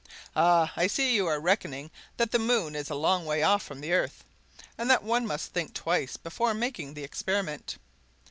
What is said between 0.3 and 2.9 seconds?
Ah! I see you are reckoning that the moon is